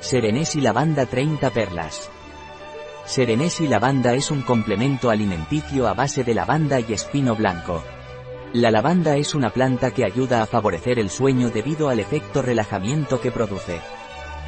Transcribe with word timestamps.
Serenés 0.00 0.54
y 0.54 0.60
lavanda 0.60 1.06
30 1.06 1.50
perlas. 1.50 2.10
Serenés 3.06 3.60
y 3.60 3.66
lavanda 3.66 4.14
es 4.14 4.30
un 4.30 4.42
complemento 4.42 5.10
alimenticio 5.10 5.88
a 5.88 5.94
base 5.94 6.22
de 6.22 6.34
lavanda 6.34 6.80
y 6.80 6.92
espino 6.92 7.34
blanco. 7.34 7.82
La 8.52 8.70
lavanda 8.70 9.16
es 9.16 9.34
una 9.34 9.50
planta 9.50 9.92
que 9.92 10.04
ayuda 10.04 10.42
a 10.42 10.46
favorecer 10.46 10.98
el 10.98 11.10
sueño 11.10 11.50
debido 11.50 11.88
al 11.88 11.98
efecto 11.98 12.42
relajamiento 12.42 13.20
que 13.20 13.30
produce. 13.30 13.80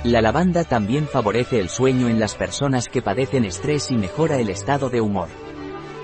La 0.05 0.21
lavanda 0.21 0.65
también 0.65 1.09
favorece 1.09 1.59
el 1.59 1.69
sueño 1.69 2.09
en 2.09 2.21
las 2.21 2.35
personas 2.35 2.89
que 2.89 3.03
padecen 3.03 3.45
estrés 3.45 3.91
y 3.91 3.97
mejora 3.97 4.39
el 4.39 4.51
estado 4.51 4.91
de 4.91 5.01
humor. 5.01 5.29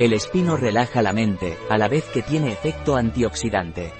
El 0.00 0.12
espino 0.12 0.56
relaja 0.56 1.02
la 1.02 1.12
mente, 1.12 1.56
a 1.70 1.78
la 1.78 1.86
vez 1.86 2.04
que 2.06 2.22
tiene 2.22 2.50
efecto 2.50 2.96
antioxidante. 2.96 3.92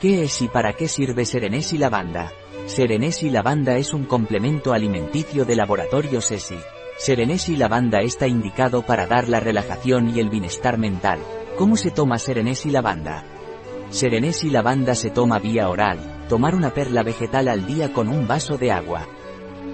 ¿Qué 0.00 0.24
es 0.24 0.42
y 0.42 0.48
para 0.48 0.72
qué 0.72 0.88
sirve 0.88 1.24
Serenés 1.24 1.72
y 1.72 1.78
lavanda? 1.78 2.32
Serenés 2.70 3.24
y 3.24 3.30
lavanda 3.30 3.78
es 3.78 3.92
un 3.92 4.04
complemento 4.04 4.72
alimenticio 4.72 5.44
de 5.44 5.56
laboratorio 5.56 6.20
SESI. 6.20 6.54
Serenés 6.98 7.48
y 7.48 7.56
lavanda 7.56 7.98
está 7.98 8.28
indicado 8.28 8.82
para 8.86 9.08
dar 9.08 9.28
la 9.28 9.40
relajación 9.40 10.16
y 10.16 10.20
el 10.20 10.30
bienestar 10.30 10.78
mental. 10.78 11.18
¿Cómo 11.58 11.76
se 11.76 11.90
toma 11.90 12.16
Serenés 12.18 12.64
y 12.66 12.70
lavanda? 12.70 13.24
Serenés 13.90 14.44
y 14.44 14.50
lavanda 14.50 14.94
se 14.94 15.10
toma 15.10 15.40
vía 15.40 15.68
oral, 15.68 15.98
tomar 16.28 16.54
una 16.54 16.70
perla 16.70 17.02
vegetal 17.02 17.48
al 17.48 17.66
día 17.66 17.92
con 17.92 18.06
un 18.06 18.28
vaso 18.28 18.56
de 18.56 18.70
agua. 18.70 19.08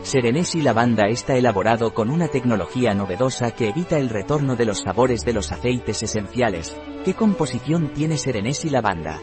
Serenés 0.03 0.55
y 0.55 0.63
lavanda 0.63 1.07
está 1.09 1.37
elaborado 1.37 1.93
con 1.93 2.09
una 2.09 2.29
tecnología 2.29 2.95
novedosa 2.95 3.51
que 3.51 3.69
evita 3.69 3.99
el 3.99 4.09
retorno 4.09 4.57
de 4.57 4.65
los 4.65 4.79
sabores 4.79 5.23
de 5.23 5.35
los 5.35 5.53
aceites 5.53 6.03
esenciales. 6.03 6.75
¿Qué 7.05 7.13
composición 7.13 7.93
tiene 7.93 8.17
Serenés 8.17 8.65
y 8.65 8.71
lavanda? 8.71 9.21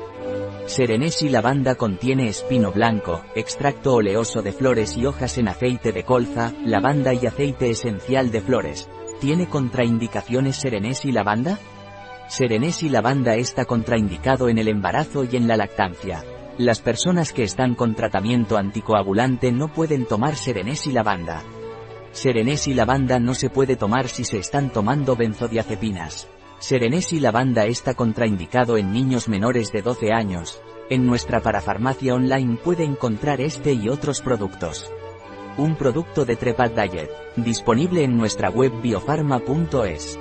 Serenés 0.65 1.21
y 1.21 1.29
lavanda 1.29 1.75
contiene 1.75 2.29
espino 2.29 2.71
blanco, 2.71 3.21
extracto 3.35 3.95
oleoso 3.95 4.41
de 4.41 4.53
flores 4.53 4.95
y 4.97 5.05
hojas 5.05 5.37
en 5.37 5.49
aceite 5.49 5.91
de 5.91 6.03
colza, 6.03 6.53
lavanda 6.65 7.13
y 7.13 7.25
aceite 7.25 7.69
esencial 7.69 8.31
de 8.31 8.41
flores. 8.41 8.89
¿Tiene 9.19 9.47
contraindicaciones 9.47 10.55
Serenés 10.55 11.03
y 11.05 11.11
lavanda? 11.11 11.59
Serenés 12.29 12.81
y 12.81 12.89
lavanda 12.89 13.35
está 13.35 13.65
contraindicado 13.65 14.47
en 14.47 14.57
el 14.57 14.69
embarazo 14.69 15.25
y 15.25 15.35
en 15.35 15.47
la 15.47 15.57
lactancia. 15.57 16.23
Las 16.57 16.79
personas 16.81 17.33
que 17.33 17.43
están 17.43 17.75
con 17.75 17.93
tratamiento 17.93 18.57
anticoagulante 18.57 19.51
no 19.51 19.67
pueden 19.73 20.05
tomar 20.05 20.35
serenés 20.35 20.87
y 20.87 20.91
lavanda. 20.91 21.43
Serenés 22.11 22.67
y 22.67 22.73
lavanda 22.73 23.19
no 23.19 23.33
se 23.33 23.49
puede 23.49 23.75
tomar 23.75 24.07
si 24.07 24.23
se 24.23 24.37
están 24.37 24.71
tomando 24.71 25.15
benzodiazepinas. 25.15 26.27
Serenés 26.63 27.11
y 27.11 27.19
lavanda 27.19 27.65
está 27.65 27.93
contraindicado 27.93 28.77
en 28.77 28.93
niños 28.93 29.27
menores 29.27 29.73
de 29.73 29.81
12 29.81 30.13
años. 30.13 30.61
En 30.89 31.05
nuestra 31.05 31.41
parafarmacia 31.41 32.15
online 32.15 32.55
puede 32.55 32.85
encontrar 32.85 33.41
este 33.41 33.73
y 33.73 33.89
otros 33.89 34.21
productos. 34.21 34.89
Un 35.57 35.75
producto 35.75 36.23
de 36.23 36.37
Trepat 36.37 36.71
Diet, 36.73 37.09
disponible 37.35 38.05
en 38.05 38.15
nuestra 38.15 38.49
web 38.49 38.71
biofarma.es. 38.81 40.17